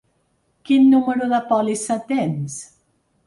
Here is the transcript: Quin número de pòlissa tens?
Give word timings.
Quin 0.69 0.87
número 0.93 1.27
de 1.33 1.41
pòlissa 1.51 1.99
tens? 2.13 2.57